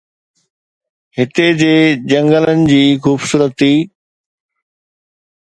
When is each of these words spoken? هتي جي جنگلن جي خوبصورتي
هتي 1.17 1.45
جي 1.59 1.75
جنگلن 2.13 2.65
جي 2.73 2.81
خوبصورتي 3.05 3.71